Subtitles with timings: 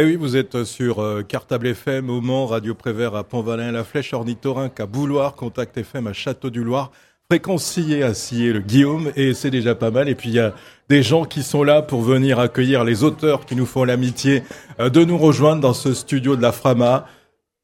[0.00, 3.82] Eh oui, vous êtes sur euh, Cartable FM au Mans, Radio Prévert à Pont-Valin, La
[3.82, 6.92] Flèche Ornithorynque à Bouloir, Contact FM à Château du Loir,
[7.28, 10.08] Fréquence Sillé à Sillé le Guillaume, et c'est déjà pas mal.
[10.08, 10.54] Et puis il y a
[10.88, 14.44] des gens qui sont là pour venir accueillir les auteurs qui nous font l'amitié
[14.78, 17.06] euh, de nous rejoindre dans ce studio de la Frama,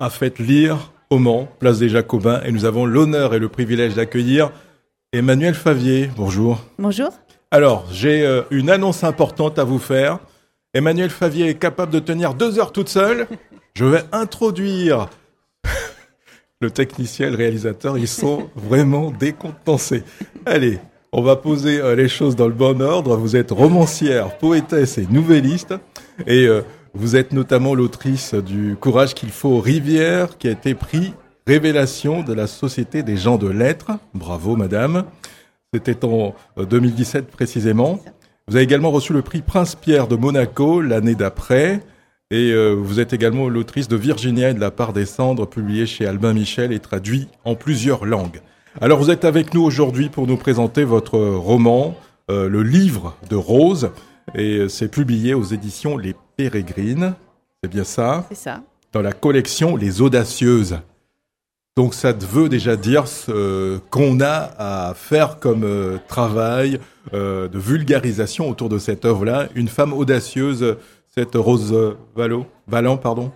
[0.00, 3.94] à Faites Lire au Mans, place des Jacobins, et nous avons l'honneur et le privilège
[3.94, 4.50] d'accueillir
[5.12, 6.10] Emmanuel Favier.
[6.16, 6.60] Bonjour.
[6.80, 7.10] Bonjour.
[7.52, 10.18] Alors, j'ai euh, une annonce importante à vous faire.
[10.74, 13.28] Emmanuel Favier est capable de tenir deux heures toute seule.
[13.74, 15.08] Je vais introduire
[16.60, 17.96] le technicien le réalisateur.
[17.96, 20.02] Ils sont vraiment décompensés.
[20.44, 20.80] Allez,
[21.12, 23.16] on va poser euh, les choses dans le bon ordre.
[23.16, 25.74] Vous êtes romancière, poétesse et nouvelliste.
[26.26, 26.62] Et euh,
[26.92, 31.14] vous êtes notamment l'autrice du Courage qu'il faut aux rivières, qui a été pris
[31.46, 33.92] révélation de la Société des gens de lettres.
[34.12, 35.04] Bravo, madame.
[35.72, 38.00] C'était en 2017 précisément.
[38.46, 41.80] Vous avez également reçu le prix Prince Pierre de Monaco l'année d'après.
[42.30, 45.86] Et euh, vous êtes également l'autrice de Virginia et de la part des cendres, publié
[45.86, 48.40] chez Albin Michel et traduit en plusieurs langues.
[48.80, 51.96] Alors vous êtes avec nous aujourd'hui pour nous présenter votre roman,
[52.30, 53.90] euh, le livre de Rose,
[54.34, 57.14] et c'est publié aux éditions Les Pérégrines.
[57.62, 58.26] C'est bien ça?
[58.28, 58.62] C'est ça.
[58.92, 60.78] Dans la collection Les Audacieuses.
[61.76, 66.78] Donc ça veut déjà dire ce qu'on a à faire comme euh, travail
[67.14, 69.48] euh, de vulgarisation autour de cette œuvre-là.
[69.56, 70.76] Une femme audacieuse,
[71.12, 71.74] cette Rose
[72.14, 73.32] Valo, Valant, pardon.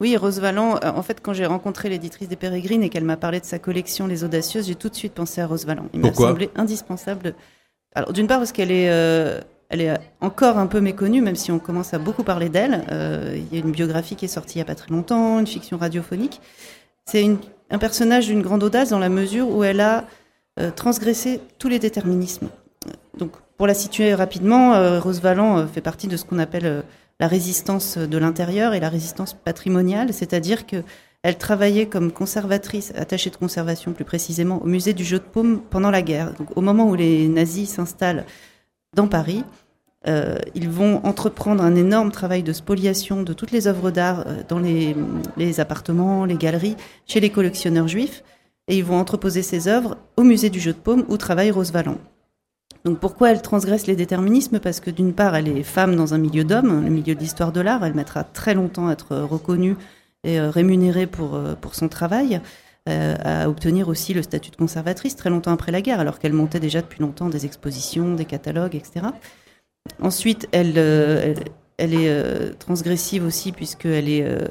[0.00, 3.16] Oui, Rose Valland, euh, en fait, quand j'ai rencontré l'éditrice des Pérégrines et qu'elle m'a
[3.16, 5.86] parlé de sa collection Les Audacieuses, j'ai tout de suite pensé à Rose Valland.
[5.92, 7.34] Il m'a semblé indispensable.
[7.96, 11.50] Alors, d'une part, parce qu'elle est, euh, elle est encore un peu méconnue, même si
[11.50, 12.84] on commence à beaucoup parler d'elle.
[12.92, 15.40] Euh, il y a une biographie qui est sortie il n'y a pas très longtemps,
[15.40, 16.40] une fiction radiophonique.
[17.06, 17.38] C'est une-
[17.70, 20.04] un personnage d'une grande audace dans la mesure où elle a
[20.60, 22.48] euh, transgressé tous les déterminismes.
[23.18, 26.84] Donc, pour la situer rapidement, euh, Rose Valland euh, fait partie de ce qu'on appelle
[27.20, 30.82] la résistance de l'intérieur et la résistance patrimoniale, c'est-à-dire que
[31.24, 35.62] elle travaillait comme conservatrice, attachée de conservation plus précisément, au musée du jeu de paume
[35.70, 36.34] pendant la guerre.
[36.54, 38.26] Au moment où les nazis s'installent
[38.94, 39.42] dans Paris,
[40.06, 44.42] euh, ils vont entreprendre un énorme travail de spoliation de toutes les œuvres d'art euh,
[44.48, 44.94] dans les,
[45.36, 46.76] les appartements, les galeries,
[47.06, 48.22] chez les collectionneurs juifs,
[48.68, 51.72] et ils vont entreposer ces œuvres au musée du jeu de paume où travaille Rose
[51.72, 51.98] Valland.
[52.84, 54.58] Donc pourquoi elle transgresse les déterminismes?
[54.58, 57.50] Parce que d'une part, elle est femme dans un milieu d'hommes, le milieu de l'histoire
[57.50, 57.82] de l'art.
[57.82, 59.76] Elle mettra très longtemps à être reconnue
[60.24, 62.40] et euh, rémunérée pour, euh, pour son travail,
[62.88, 66.32] euh, à obtenir aussi le statut de conservatrice très longtemps après la guerre, alors qu'elle
[66.32, 69.06] montait déjà depuis longtemps des expositions, des catalogues, etc.
[70.00, 71.34] Ensuite, elle, euh,
[71.78, 74.24] est euh, transgressive aussi puisqu'elle est...
[74.24, 74.48] euh,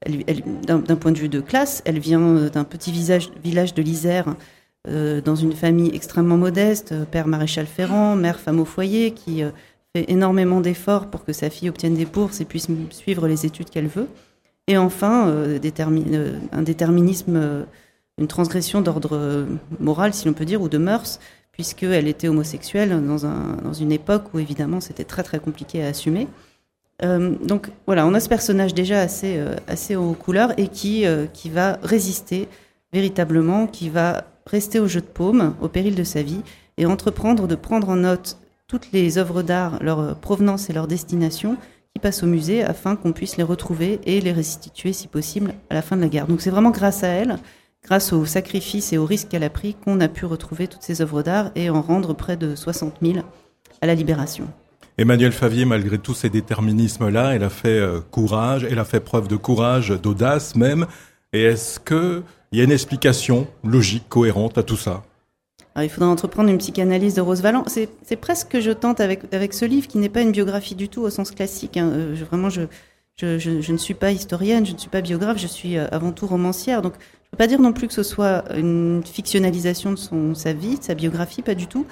[0.00, 4.36] elle- elle- d'un point de vue de classe, elle vient d'un petit village de l'Isère,
[4.88, 9.42] dans une famille extrêmement modeste, père maréchal Ferrand, mère femme au foyer, qui
[9.96, 13.68] fait énormément d'efforts pour que sa fille obtienne des bourses et puisse suivre les études
[13.68, 14.06] qu'elle veut.
[14.68, 17.66] Et enfin, un déterminisme,
[18.18, 19.46] une transgression d'ordre
[19.80, 21.18] moral, si l'on peut dire, ou de mœurs,
[21.56, 25.88] puisqu'elle était homosexuelle dans, un, dans une époque où évidemment c'était très très compliqué à
[25.88, 26.28] assumer.
[27.02, 31.06] Euh, donc voilà, on a ce personnage déjà assez, euh, assez aux couleurs et qui,
[31.06, 32.46] euh, qui va résister
[32.92, 36.42] véritablement, qui va rester au jeu de paume au péril de sa vie
[36.76, 38.36] et entreprendre de prendre en note
[38.68, 41.56] toutes les œuvres d'art, leur provenance et leur destination
[41.94, 45.74] qui passent au musée afin qu'on puisse les retrouver et les restituer si possible à
[45.74, 46.26] la fin de la guerre.
[46.26, 47.38] Donc c'est vraiment grâce à elle,
[47.86, 51.00] grâce aux sacrifices et aux risques qu'elle a pris qu'on a pu retrouver toutes ces
[51.00, 53.18] œuvres d'art et en rendre près de 60 000
[53.80, 54.48] à la libération.
[54.98, 59.28] Emmanuel Favier, malgré tous ces déterminismes-là, elle a fait euh, courage, elle a fait preuve
[59.28, 60.86] de courage, d'audace même.
[61.32, 65.02] Et est-ce que il y a une explication logique, cohérente à tout ça?
[65.74, 67.64] Alors, il faudra entreprendre une psychanalyse de Rose Valland.
[67.66, 70.88] C'est, presque que je tente avec, avec ce livre qui n'est pas une biographie du
[70.88, 71.76] tout au sens classique.
[71.76, 71.90] hein.
[71.92, 72.62] Euh, je- vraiment, je,
[73.16, 75.86] je, je, je ne suis pas historienne, je ne suis pas biographe, je suis euh,
[75.90, 76.82] avant tout romancière.
[76.82, 80.34] Donc, je ne peux pas dire non plus que ce soit une fictionnalisation de son,
[80.34, 81.86] sa vie, de sa biographie, pas du tout.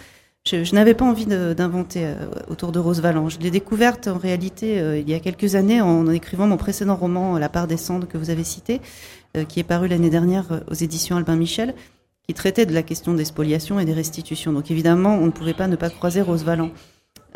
[0.47, 3.31] Je, n'avais pas envie d'inventer euh, autour de Rose Valland.
[3.31, 6.97] Je l'ai découverte en réalité euh, il y a quelques années en écrivant mon précédent
[6.97, 8.83] roman, La part des cendres, que vous avez cité,
[9.49, 11.75] qui est paru l'année dernière aux éditions Albin Michel
[12.27, 14.53] qui traitait de la question des spoliations et des restitutions.
[14.53, 16.71] Donc évidemment, on ne pouvait pas ne pas croiser Rose Valland.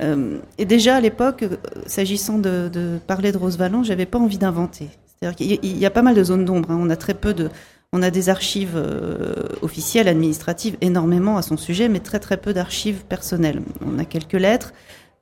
[0.01, 1.57] Euh, et déjà à l'époque, euh,
[1.87, 4.89] s'agissant de, parler de Rose Valland, j'avais pas envie d'inventer.
[5.07, 6.71] C'est-à-dire qu'il y, a pas mal de zones d'ombre.
[6.71, 6.79] hein.
[6.81, 7.51] On a très peu de,
[7.93, 12.53] on a des archives euh, officielles, administratives, énormément à son sujet, mais très très peu
[12.53, 13.61] d'archives personnelles.
[13.85, 14.73] On a quelques lettres,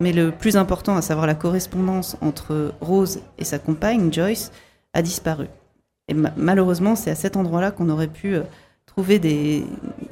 [0.01, 4.53] mais le plus important, à savoir la correspondance entre Rose et sa compagne Joyce,
[4.93, 5.47] a disparu.
[6.09, 8.37] Et ma- malheureusement, c'est à cet endroit-là qu'on aurait pu
[8.97, 9.63] trouver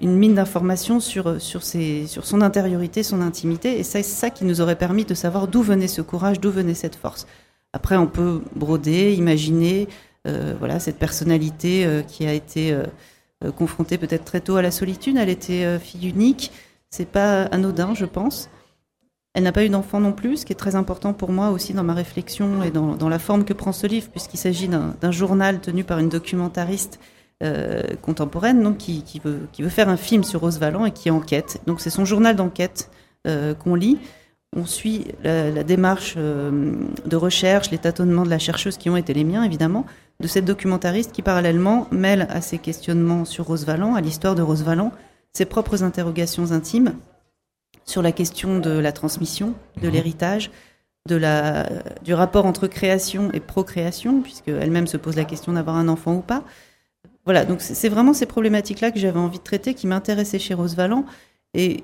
[0.02, 3.78] une mine d'informations sur, sur, sur son intériorité, son intimité.
[3.78, 6.74] Et c'est ça qui nous aurait permis de savoir d'où venait ce courage, d'où venait
[6.74, 7.26] cette force.
[7.72, 9.88] Après, on peut broder, imaginer,
[10.58, 12.76] voilà, cette personnalité qui a été
[13.56, 15.16] confrontée peut-être très tôt à la solitude.
[15.16, 16.52] Elle était fille unique.
[16.90, 18.50] C'est pas anodin, je pense.
[19.32, 21.72] Elle n'a pas eu d'enfant non plus, ce qui est très important pour moi aussi
[21.72, 25.60] dans ma réflexion et dans, la forme que prend ce livre, puisqu'il s'agit d'un journal
[25.60, 27.00] tenu par une documentariste
[27.44, 31.10] euh, contemporaine, donc qui, veut, qui veut faire un film sur Rose Valland et qui
[31.10, 31.60] enquête.
[31.66, 32.90] Donc c'est son journal d'enquête
[33.26, 33.98] euh, qu'on lit.
[34.56, 36.72] On suit la, démarche euh,
[37.04, 39.84] de recherche, les tâtonnements de la chercheuse qui ont été les miens, évidemment,
[40.20, 44.42] de cette documentariste qui parallèlement mêle à ses questionnements sur Rose Valland, à l'histoire de
[44.42, 44.92] Rose Valland,
[45.32, 46.94] ses propres interrogations intimes
[47.84, 49.92] sur la question de la transmission, de mhm.
[49.92, 50.50] l'héritage,
[51.06, 51.68] de la,
[52.02, 56.20] du rapport entre création et procréation, puisqu'elle-même se pose la question d'avoir un enfant ou
[56.20, 56.42] pas.
[57.24, 60.76] Voilà, donc c'est vraiment ces problématiques-là que j'avais envie de traiter, qui m'intéressaient chez Rose
[60.76, 61.06] Valland
[61.54, 61.82] et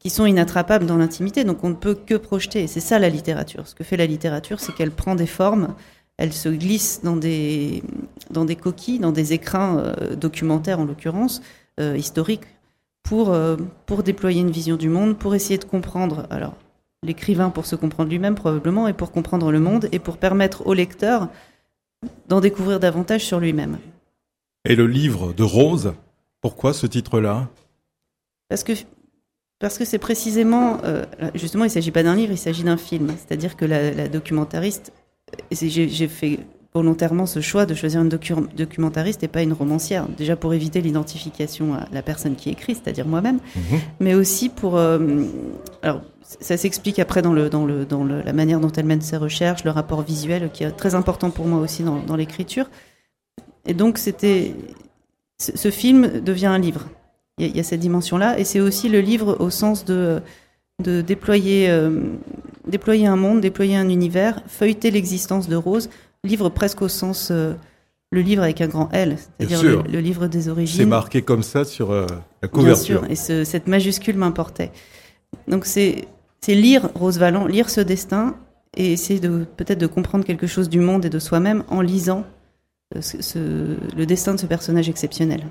[0.00, 2.64] qui sont inattrapables dans l'intimité, donc on ne peut que projeter.
[2.64, 3.68] Et c'est ça la littérature.
[3.68, 5.74] Ce que fait la littérature, c'est qu'elle prend des formes,
[6.16, 7.84] elle se glisse dans des,
[8.30, 11.40] dans des coquilles, dans des écrins euh, documentaires en l'occurrence,
[11.78, 12.42] euh, historiques,
[13.04, 13.56] pour, euh,
[13.86, 16.54] pour déployer une vision du monde, pour essayer de comprendre, alors
[17.04, 20.74] l'écrivain pour se comprendre lui-même probablement, et pour comprendre le monde, et pour permettre au
[20.74, 21.28] lecteur
[22.28, 23.78] d'en découvrir davantage sur lui-même.
[24.64, 25.94] Et le livre de Rose,
[26.40, 27.48] pourquoi ce titre-là?
[28.48, 28.72] Parce que
[29.58, 31.04] parce que c'est précisément, euh,
[31.36, 33.12] justement, il ne s'agit pas d'un livre, il s'agit d'un film.
[33.16, 34.92] C'est-à-dire que la, la documentariste,
[35.52, 36.40] j'ai fait
[36.74, 40.08] volontairement ce choix de choisir une documentariste et pas une romancière.
[40.08, 43.78] Déjà pour éviter l'identification à la personne qui écrit, c'est-à-dire moi-même, mhm.
[44.00, 44.76] mais aussi pour.
[44.76, 44.98] Euh,
[45.82, 49.02] alors, ça s'explique après dans, le, dans, le, dans le, la manière dont elle mène
[49.02, 52.66] ses recherches, le rapport visuel qui est très important pour moi aussi dans, dans l'écriture.
[53.66, 54.54] Et donc, c'était.
[55.38, 56.88] Ce film devient un livre.
[57.38, 58.38] Il y, il y a cette dimension-là.
[58.38, 60.22] Et c'est aussi le livre au sens de
[60.82, 61.90] de déployer, euh,
[62.66, 65.88] déployer un monde, déployer un univers, feuilleter l'existence de Rose,
[66.24, 67.54] livre presque au sens euh,
[68.10, 70.80] le livre avec un grand L, c'est-à-dire le, livre des origines.
[70.80, 72.06] C'est marqué comme ça sur euh,
[72.42, 73.02] la couverture.
[73.02, 74.70] Bien sûr, et cette majuscule m'importait.
[75.48, 76.06] Donc c'est
[76.46, 78.36] lire Rose Valland, lire ce destin
[78.76, 82.24] et essayer de peut-être de comprendre quelque chose du monde et de soi-même en lisant
[83.00, 85.46] ce, le destin de ce personnage exceptionnel.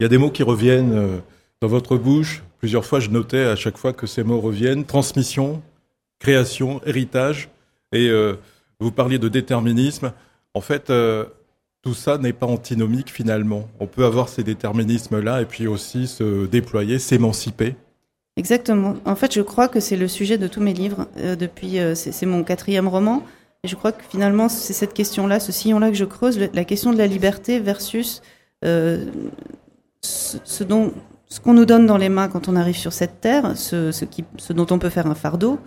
[0.00, 1.20] Il y a des mots qui reviennent
[1.60, 2.42] dans votre bouche.
[2.58, 5.62] Plusieurs fois, je notais à chaque fois que ces mots reviennent transmission,
[6.18, 7.50] création, héritage
[7.92, 8.10] et
[8.82, 10.12] vous parliez de déterminisme.
[10.54, 11.24] En fait, euh,
[11.82, 13.68] tout ça n'est pas antinomique finalement.
[13.80, 17.76] On peut avoir ces déterminismes-là et puis aussi se déployer, s'émanciper.
[18.36, 18.96] Exactement.
[19.04, 21.06] En fait, je crois que c'est le sujet de tous mes livres.
[21.18, 23.22] Euh, depuis, euh, c'est mon quatrième roman.
[23.64, 26.92] Et je crois que finalement, c'est cette question-là, ce sillon-là que je creuse, la question
[26.92, 28.22] de la liberté versus
[30.02, 30.92] ce, dont,
[31.28, 34.24] ce qu'on nous donne dans les mains quand on arrive sur cette terre, ce, qui,
[34.36, 35.58] ce dont on peut faire un fardeau,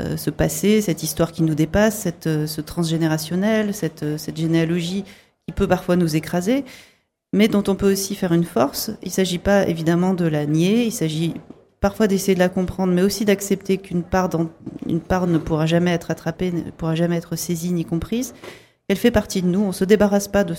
[0.00, 5.04] euh, ce passé, cette histoire qui nous dépasse, euh, ce transgénérationnel, cette, euh, cette généalogie
[5.46, 6.64] qui peut parfois nous écraser,
[7.34, 8.90] mais dont on peut aussi faire une force.
[9.02, 11.34] Il ne s'agit pas évidemment de la nier, il s'agit
[11.82, 14.30] parfois d'essayer de la comprendre, mais aussi d'accepter qu'une part,
[14.86, 18.34] une part ne pourra jamais être attrapée, ne pourra jamais être saisie ni comprise.
[18.88, 20.54] Elle fait partie de nous, on ne se débarrasse pas de,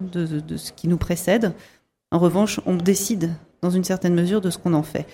[0.00, 1.52] de, ce qui nous précède.
[2.10, 3.30] En revanche, on décide
[3.60, 5.06] dans une certaine mesure de ce qu'on en fait.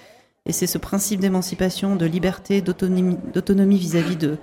[0.47, 4.39] Et c'est ce principe d'émancipation, de liberté, d'autonomie vis-à-vis de,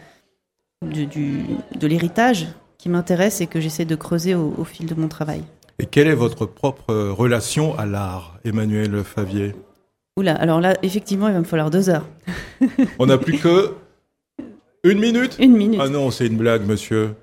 [0.83, 2.47] de, l'héritage
[2.77, 5.43] qui m'intéresse et que j'essaie de creuser au, fil de mon travail.
[5.79, 9.55] Et quelle est votre propre relation à l'art, Emmanuel Favier?
[10.17, 12.07] Oula, alors là, effectivement, il va me falloir deux heures.
[13.00, 13.74] On n'a plus que
[14.84, 15.79] une minute Une minute.
[15.84, 17.15] Ah non, c'est une blague, monsieur.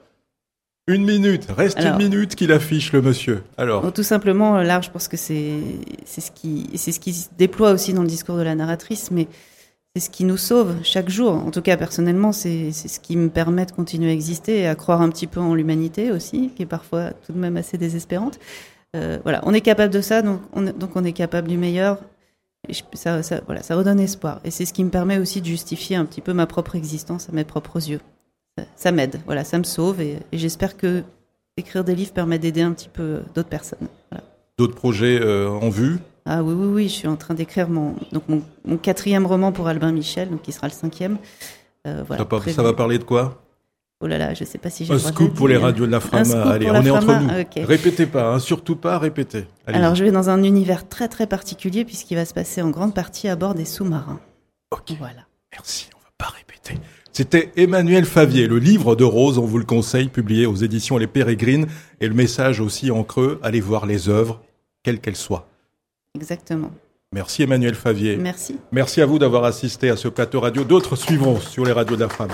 [0.89, 3.45] Une minute, reste une minute qu'il affiche le monsieur.
[3.57, 5.61] Alors, tout simplement, euh, là, je pense que c'est
[6.05, 9.13] c'est ce qui c'est ce qui se déploie aussi dans le discours de la narratrice,
[9.13, 9.29] mais
[9.95, 11.35] c'est ce qui nous sauve chaque jour.
[11.35, 14.67] En tout cas, personnellement, c'est c'est ce qui me permet de continuer à exister et
[14.67, 17.79] à croire un petit peu en l'humanité aussi, qui est parfois tout de même assez
[17.79, 18.41] désespérante.
[18.97, 21.99] Euh, voilà, on est capable de ça, donc on, donc on est capable du meilleur.
[22.69, 24.41] Et ça, ça, voilà, ça redonne espoir.
[24.45, 27.29] Et c'est ce qui me permet aussi de justifier un petit peu ma propre existence
[27.29, 28.01] à mes propres yeux
[28.77, 31.03] ça m'aide, voilà, ça me sauve et, j'espère que
[31.57, 33.89] écrire des livres permet d'aider un petit peu d'autres personnes.
[34.59, 35.99] D'autres projets euh, en vue?
[36.25, 39.67] Ah oui, oui, oui, je suis en train d'écrire mon, donc mon, quatrième roman pour
[39.67, 41.19] Albin Michel, donc qui sera le cinquième.
[41.87, 43.42] Euh, ça, va parler de quoi?
[44.03, 44.93] Oh là là, je sais pas si j'ai.
[44.93, 46.43] Un scoop pour les radios de la Frama.
[46.43, 47.67] Allez, on est entre nous.
[47.67, 49.47] Répétez pas, hein, surtout pas, répétez.
[49.67, 52.95] Alors, je vais dans un univers très très particulier puisqu'il va se passer en grande
[52.95, 54.21] partie à bord des sous-marins.
[54.73, 54.93] Ok.
[54.99, 55.27] Voilà.
[55.53, 55.89] Merci.
[55.95, 56.81] On va pas répéter.
[57.13, 61.07] C'était Emmanuel Favier, le livre de Rose, on vous le conseille, publié aux éditions Les
[61.07, 61.67] Pérégrines,
[62.01, 64.41] et le message aussi en creux, allez voir les œuvres,
[64.83, 65.47] quelles qu'elles soient.
[66.15, 66.71] Exactement.
[67.13, 68.17] Merci Emmanuel Favier.
[68.17, 68.57] Merci.
[68.73, 70.65] Merci à vous d'avoir assisté à ce plateau radio.
[70.65, 72.31] D'autres suivront sur les radios de la femme.